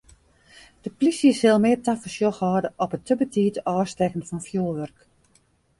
De 0.83 0.89
plysje 0.97 1.31
sil 1.39 1.59
mear 1.63 1.79
tafersjoch 1.85 2.39
hâlde 2.43 2.69
op 2.83 2.91
it 2.95 3.03
te 3.07 3.13
betiid 3.21 3.55
ôfstekken 3.75 4.27
fan 4.27 4.41
fjoerwurk. 4.47 4.97